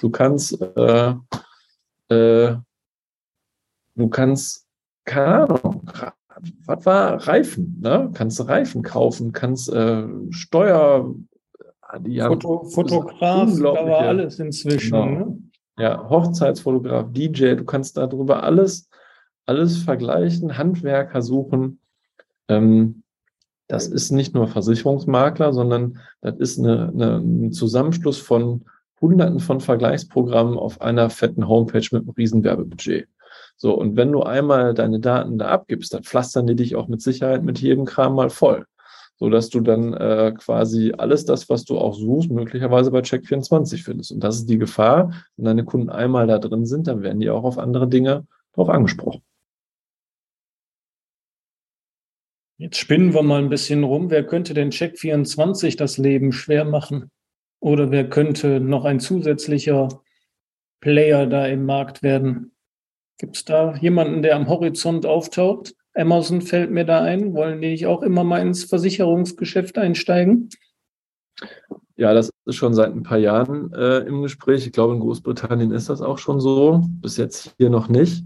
Du 0.00 0.10
kannst, 0.10 0.60
äh, 0.60 1.14
äh, 2.10 2.56
du 3.94 4.08
kannst 4.10 4.66
keine 5.06 5.48
Ahnung, 5.48 5.90
was 6.66 6.86
war 6.86 7.26
Reifen, 7.26 7.80
ne? 7.80 8.10
Kannst 8.12 8.46
Reifen 8.46 8.82
kaufen, 8.82 9.32
kannst 9.32 9.72
äh, 9.72 10.06
Steuer, 10.30 11.14
die 12.00 12.20
Foto, 12.20 12.64
Fotograf, 12.64 13.50
da 13.58 13.64
war 13.64 14.00
alles 14.00 14.38
inzwischen. 14.38 14.90
Genau. 14.90 15.06
Ne? 15.06 15.38
Ja, 15.78 16.08
Hochzeitsfotograf, 16.08 17.06
DJ, 17.12 17.54
du 17.54 17.64
kannst 17.64 17.96
darüber 17.96 18.42
alles, 18.42 18.90
alles 19.50 19.78
vergleichen, 19.78 20.56
Handwerker 20.56 21.22
suchen. 21.22 21.80
Ähm, 22.46 23.02
das 23.66 23.88
ist 23.88 24.12
nicht 24.12 24.32
nur 24.32 24.46
Versicherungsmakler, 24.46 25.52
sondern 25.52 25.98
das 26.20 26.36
ist 26.38 26.58
eine, 26.60 26.88
eine, 26.88 27.16
ein 27.16 27.52
Zusammenschluss 27.52 28.18
von 28.18 28.64
Hunderten 29.00 29.40
von 29.40 29.60
Vergleichsprogrammen 29.60 30.56
auf 30.56 30.80
einer 30.80 31.10
fetten 31.10 31.48
Homepage 31.48 31.86
mit 31.90 32.02
einem 32.02 32.10
Riesenwerbebudget. 32.10 33.08
So, 33.56 33.74
und 33.74 33.96
wenn 33.96 34.12
du 34.12 34.22
einmal 34.22 34.72
deine 34.72 35.00
Daten 35.00 35.36
da 35.36 35.48
abgibst, 35.48 35.94
dann 35.94 36.04
pflastern 36.04 36.46
die 36.46 36.54
dich 36.54 36.76
auch 36.76 36.86
mit 36.86 37.02
Sicherheit 37.02 37.42
mit 37.42 37.58
jedem 37.58 37.86
Kram 37.86 38.14
mal 38.14 38.30
voll. 38.30 38.66
So 39.16 39.30
dass 39.30 39.50
du 39.50 39.60
dann 39.60 39.94
äh, 39.94 40.32
quasi 40.38 40.94
alles 40.96 41.24
das, 41.24 41.48
was 41.50 41.64
du 41.64 41.76
auch 41.76 41.94
suchst, 41.94 42.30
möglicherweise 42.30 42.92
bei 42.92 43.00
Check24 43.00 43.82
findest. 43.82 44.12
Und 44.12 44.20
das 44.20 44.36
ist 44.36 44.48
die 44.48 44.58
Gefahr. 44.58 45.12
Wenn 45.36 45.44
deine 45.44 45.64
Kunden 45.64 45.90
einmal 45.90 46.28
da 46.28 46.38
drin 46.38 46.66
sind, 46.66 46.86
dann 46.86 47.02
werden 47.02 47.18
die 47.18 47.30
auch 47.30 47.44
auf 47.44 47.58
andere 47.58 47.88
Dinge 47.88 48.26
drauf 48.54 48.68
angesprochen. 48.68 49.22
Jetzt 52.60 52.76
spinnen 52.76 53.14
wir 53.14 53.22
mal 53.22 53.42
ein 53.42 53.48
bisschen 53.48 53.84
rum. 53.84 54.10
Wer 54.10 54.22
könnte 54.26 54.52
denn 54.52 54.68
Check24 54.68 55.78
das 55.78 55.96
Leben 55.96 56.30
schwer 56.30 56.66
machen? 56.66 57.10
Oder 57.58 57.90
wer 57.90 58.06
könnte 58.06 58.60
noch 58.60 58.84
ein 58.84 59.00
zusätzlicher 59.00 59.88
Player 60.82 61.26
da 61.26 61.46
im 61.46 61.64
Markt 61.64 62.02
werden? 62.02 62.52
Gibt 63.16 63.36
es 63.36 63.46
da 63.46 63.74
jemanden, 63.76 64.20
der 64.20 64.36
am 64.36 64.46
Horizont 64.46 65.06
auftaucht? 65.06 65.74
Amazon 65.94 66.42
fällt 66.42 66.70
mir 66.70 66.84
da 66.84 67.00
ein. 67.00 67.32
Wollen 67.32 67.62
die 67.62 67.70
nicht 67.70 67.86
auch 67.86 68.02
immer 68.02 68.24
mal 68.24 68.42
ins 68.42 68.64
Versicherungsgeschäft 68.64 69.78
einsteigen? 69.78 70.50
Ja, 71.96 72.12
das 72.12 72.30
ist 72.44 72.56
schon 72.56 72.74
seit 72.74 72.92
ein 72.92 73.04
paar 73.04 73.16
Jahren 73.16 73.72
äh, 73.72 74.00
im 74.00 74.20
Gespräch. 74.20 74.66
Ich 74.66 74.72
glaube, 74.72 74.92
in 74.92 75.00
Großbritannien 75.00 75.70
ist 75.70 75.88
das 75.88 76.02
auch 76.02 76.18
schon 76.18 76.40
so. 76.40 76.82
Bis 77.00 77.16
jetzt 77.16 77.54
hier 77.56 77.70
noch 77.70 77.88
nicht. 77.88 78.22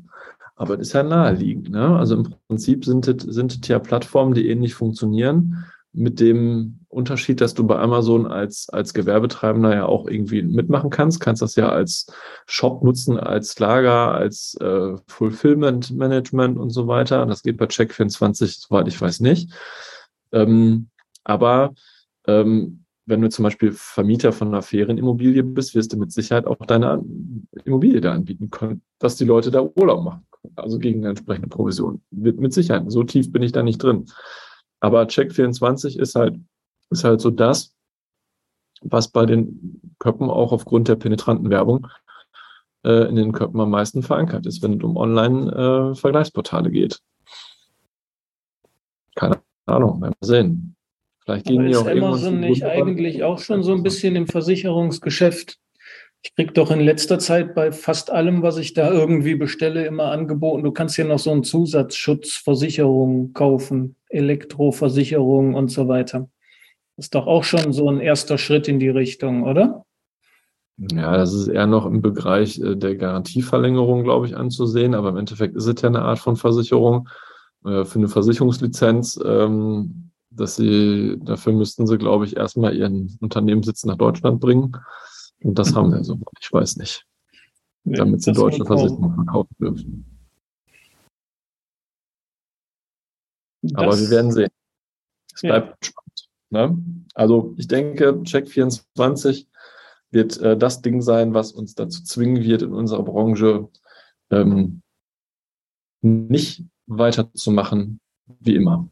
Aber 0.57 0.77
das 0.77 0.89
ist 0.89 0.93
ja 0.93 1.03
naheliegend. 1.03 1.71
Ne? 1.71 1.97
Also 1.97 2.17
im 2.17 2.35
Prinzip 2.47 2.85
sind 2.85 3.09
es 3.09 3.23
sind 3.23 3.67
ja 3.67 3.79
Plattformen, 3.79 4.35
die 4.35 4.49
ähnlich 4.49 4.75
funktionieren 4.75 5.65
mit 5.95 6.19
dem 6.19 6.81
Unterschied, 6.89 7.41
dass 7.41 7.55
du 7.55 7.65
bei 7.65 7.79
Amazon 7.79 8.27
als, 8.27 8.69
als 8.69 8.95
Gewerbetreibender 8.95 9.75
ja 9.75 9.87
auch 9.87 10.09
irgendwie 10.09 10.43
mitmachen 10.43 10.91
kannst, 10.91 11.21
kannst 11.21 11.41
das 11.41 11.55
ja 11.55 11.69
als 11.69 12.07
Shop 12.47 12.83
nutzen, 12.83 13.19
als 13.19 13.59
Lager, 13.61 14.13
als 14.13 14.57
äh, 14.61 14.97
Fulfillment 15.07 15.93
Management 15.93 16.59
und 16.59 16.71
so 16.71 16.89
weiter. 16.89 17.25
Das 17.27 17.43
geht 17.43 17.59
bei 17.59 17.67
Check24, 17.67 18.67
soweit 18.67 18.89
ich 18.89 19.01
weiß, 19.01 19.21
nicht. 19.21 19.53
Ähm, 20.33 20.89
aber 21.23 21.75
ähm, 22.27 22.85
wenn 23.07 23.21
du 23.21 23.29
zum 23.29 23.45
Beispiel 23.45 23.71
Vermieter 23.73 24.33
von 24.33 24.49
einer 24.49 24.63
Ferienimmobilie 24.63 25.45
bist, 25.45 25.75
wirst 25.77 25.93
du 25.93 25.97
mit 25.97 26.11
Sicherheit 26.11 26.47
auch 26.47 26.57
deine 26.67 27.05
Immobilie 27.65 28.01
da 28.01 28.13
anbieten 28.13 28.51
können, 28.51 28.83
dass 28.99 29.17
die 29.17 29.25
Leute 29.25 29.51
da 29.51 29.63
Urlaub 29.63 30.03
machen. 30.03 30.27
Also 30.57 30.79
gegen 30.79 31.01
eine 31.01 31.11
entsprechende 31.11 31.49
Provision. 31.49 32.03
Mit 32.11 32.53
Sicherheit. 32.53 32.85
So 32.89 33.03
tief 33.03 33.33
bin 33.33 33.43
ich 33.43 33.53
da 33.53 33.63
nicht 33.63 33.83
drin. 33.83 34.07
Aber 34.81 35.03
Check24 35.05 35.99
ist 35.99 36.15
halt, 36.15 36.37
ist 36.91 37.05
halt 37.05 37.21
so 37.21 37.31
das, 37.31 37.75
was 38.83 39.09
bei 39.09 39.27
den 39.27 39.81
Köppen 39.99 40.29
auch 40.29 40.53
aufgrund 40.53 40.89
der 40.89 40.97
penetranten 40.97 41.51
Werbung 41.51 41.89
äh, 42.85 43.09
in 43.09 43.17
den 43.17 43.33
Köppen 43.33 43.61
am 43.61 43.71
meisten 43.71 44.03
verankert 44.03 44.47
ist, 44.47 44.63
wenn 44.63 44.75
es 44.75 44.85
um 44.85 44.97
Online-Vergleichsportale 44.97 46.69
äh, 46.69 46.73
geht. 46.73 47.01
Keine 49.15 49.41
Ahnung, 49.67 50.03
werden 50.03 50.15
wir 50.21 50.27
sehen. 50.27 50.77
Vielleicht 51.25 51.47
gehen 51.47 51.67
die 51.67 51.77
auch 51.77 51.87
Amazon 51.87 52.41
nicht 52.41 52.65
eigentlich 52.65 53.23
auch 53.23 53.39
schon 53.39 53.63
so 53.63 53.73
ein 53.73 53.83
bisschen 53.83 54.15
im 54.17 54.27
Versicherungsgeschäft 54.27 55.59
ich 56.25 56.35
krieg 56.35 56.55
doch 56.55 56.71
in 56.71 56.81
letzter 56.81 57.19
Zeit 57.19 57.55
bei 57.55 57.71
fast 57.71 58.11
allem, 58.11 58.43
was 58.43 58.57
ich 58.57 58.73
da 58.73 58.91
irgendwie 58.91 59.35
bestelle, 59.35 59.85
immer 59.87 60.11
angeboten. 60.11 60.65
Du 60.65 60.73
kannst 60.73 60.97
hier 60.97 61.05
noch 61.05 61.19
so 61.19 61.31
einen 61.31 61.45
Zusatzschutzversicherung 61.45 63.35
kaufen, 63.35 63.97
Elektroversicherung 64.09 65.55
und 65.55 65.71
so 65.71 65.87
weiter. 65.87 66.31
Ist 66.97 67.15
doch 67.15 67.27
auch 67.27 67.45
schon 67.45 67.75
so 67.75 67.91
ein 67.91 68.01
erster 68.01 68.39
Schritt 68.39 68.69
in 68.69 68.79
die 68.79 68.89
Richtung, 68.89 69.43
oder? 69.43 69.85
Ja, 70.79 71.15
das 71.17 71.35
ist 71.35 71.49
eher 71.49 71.67
noch 71.67 71.85
im 71.85 72.01
Bereich 72.01 72.59
äh, 72.59 72.75
der 72.75 72.97
Garantieverlängerung, 72.97 74.03
glaube 74.03 74.27
ich, 74.27 74.35
anzusehen. 74.35 74.95
Aber 74.95 75.11
im 75.11 75.19
Endeffekt 75.19 75.55
ist 75.57 75.67
es 75.67 75.83
ja 75.83 75.89
eine 75.89 76.03
Art 76.03 76.19
von 76.19 76.37
Versicherung 76.37 77.09
äh, 77.67 77.85
für 77.85 77.99
eine 77.99 78.09
Versicherungslizenz. 78.09 79.21
Ähm, 79.25 80.11
dass 80.31 80.57
sie, 80.57 81.17
dafür 81.23 81.53
müssten 81.53 81.87
sie, 81.87 81.99
glaube 81.99 82.25
ich, 82.25 82.37
erstmal 82.37 82.77
ihren 82.77 83.17
Unternehmenssitz 83.21 83.85
nach 83.85 83.97
Deutschland 83.97 84.41
bringen. 84.41 84.77
Und 85.45 85.59
das 85.59 85.75
haben 85.75 85.93
wir 85.93 86.03
so. 86.03 86.19
Ich 86.41 86.51
weiß 86.53 86.77
nicht. 86.79 87.07
damit 87.85 88.23
sie 88.23 88.33
deutsche 88.33 88.65
Versicherungen 88.65 89.15
verkaufen 89.15 89.55
dürfen. 89.61 90.19
Das, 93.61 93.75
Aber 93.75 93.99
wir 94.01 94.11
werden 94.11 94.33
sehen. 94.33 94.51
Es 95.35 95.43
bleibt 95.43 95.85
ja. 95.85 95.91
spannend. 95.91 96.29
Ne? 96.51 97.05
Also 97.15 97.55
ich 97.59 97.69
denke, 97.69 98.23
Check 98.25 98.49
24 98.49 99.49
wird 100.11 100.39
äh, 100.39 100.57
das 100.57 100.81
Ding 100.81 101.03
sein, 101.03 101.35
was 101.35 101.53
uns 101.53 101.75
dazu 101.75 102.03
zwingen 102.03 102.43
wird, 102.43 102.63
in 102.63 102.73
unserer 102.73 103.03
Branche 103.03 103.69
ähm, 104.31 104.81
nicht 106.01 106.65
weiterzumachen 106.87 108.01
wie 108.41 108.55
immer. 108.55 108.89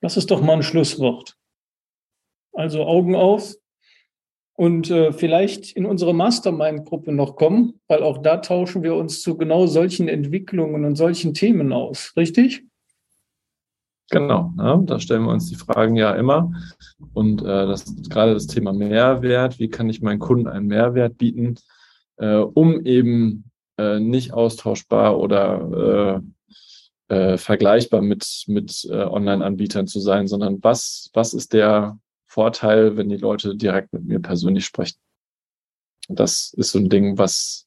Das 0.00 0.16
ist 0.16 0.30
doch 0.30 0.40
mal 0.40 0.54
ein 0.54 0.62
Schlusswort. 0.62 1.36
Also 2.52 2.84
Augen 2.84 3.14
auf 3.14 3.54
und 4.54 4.90
äh, 4.90 5.12
vielleicht 5.12 5.72
in 5.72 5.86
unsere 5.86 6.14
Mastermind-Gruppe 6.14 7.12
noch 7.12 7.36
kommen, 7.36 7.80
weil 7.88 8.02
auch 8.02 8.18
da 8.18 8.38
tauschen 8.38 8.82
wir 8.82 8.94
uns 8.94 9.22
zu 9.22 9.36
genau 9.36 9.66
solchen 9.66 10.08
Entwicklungen 10.08 10.84
und 10.84 10.96
solchen 10.96 11.34
Themen 11.34 11.72
aus, 11.72 12.12
richtig? 12.16 12.64
Genau, 14.10 14.52
ja, 14.58 14.76
da 14.76 15.00
stellen 15.00 15.24
wir 15.24 15.32
uns 15.32 15.48
die 15.48 15.56
Fragen 15.56 15.96
ja 15.96 16.14
immer. 16.14 16.52
Und 17.14 17.40
äh, 17.40 17.44
das 17.44 17.94
gerade 18.10 18.34
das 18.34 18.46
Thema 18.46 18.74
Mehrwert, 18.74 19.58
wie 19.58 19.68
kann 19.68 19.88
ich 19.88 20.02
meinen 20.02 20.18
Kunden 20.18 20.48
einen 20.48 20.66
Mehrwert 20.66 21.16
bieten, 21.16 21.54
äh, 22.18 22.36
um 22.36 22.84
eben 22.84 23.50
äh, 23.78 24.00
nicht 24.00 24.34
austauschbar 24.34 25.18
oder 25.18 26.22
äh, 27.08 27.14
äh, 27.14 27.38
vergleichbar 27.38 28.02
mit, 28.02 28.44
mit 28.48 28.86
Online-Anbietern 28.90 29.86
zu 29.86 29.98
sein, 29.98 30.28
sondern 30.28 30.58
was, 30.62 31.10
was 31.14 31.32
ist 31.32 31.54
der 31.54 31.98
Vorteil, 32.32 32.96
wenn 32.96 33.10
die 33.10 33.18
Leute 33.18 33.54
direkt 33.54 33.92
mit 33.92 34.04
mir 34.04 34.18
persönlich 34.18 34.64
sprechen? 34.64 34.96
Das 36.08 36.54
ist 36.56 36.72
so 36.72 36.78
ein 36.78 36.88
Ding, 36.88 37.18
was 37.18 37.66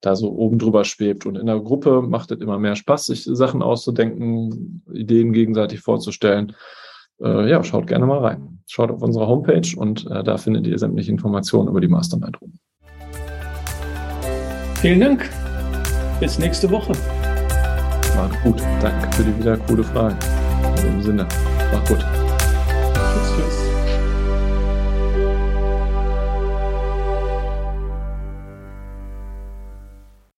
da 0.00 0.16
so 0.16 0.32
oben 0.32 0.58
drüber 0.58 0.84
schwebt. 0.84 1.26
Und 1.26 1.36
in 1.36 1.46
der 1.46 1.60
Gruppe 1.60 2.02
macht 2.02 2.32
es 2.32 2.40
immer 2.40 2.58
mehr 2.58 2.74
Spaß, 2.74 3.06
sich 3.06 3.22
Sachen 3.24 3.62
auszudenken, 3.62 4.82
Ideen 4.92 5.32
gegenseitig 5.32 5.78
vorzustellen. 5.80 6.56
Äh, 7.22 7.48
ja, 7.48 7.62
schaut 7.62 7.86
gerne 7.86 8.04
mal 8.04 8.18
rein. 8.18 8.58
Schaut 8.66 8.90
auf 8.90 9.00
unsere 9.00 9.28
Homepage 9.28 9.76
und 9.76 10.10
äh, 10.10 10.24
da 10.24 10.38
findet 10.38 10.66
ihr 10.66 10.78
sämtliche 10.78 11.12
Informationen 11.12 11.68
über 11.68 11.80
die 11.80 11.88
Mastermind 11.88 12.40
rum. 12.40 12.52
Vielen 14.80 15.00
Dank. 15.00 15.30
Bis 16.18 16.36
nächste 16.38 16.68
Woche. 16.68 16.92
Macht 18.16 18.42
gut. 18.42 18.60
Danke 18.80 19.16
für 19.16 19.22
die 19.22 19.38
wieder 19.38 19.56
coole 19.58 19.84
Fragen. 19.84 20.18
In 20.78 20.82
dem 20.82 21.02
Sinne. 21.02 21.28
Macht 21.72 21.88
gut. 21.88 22.19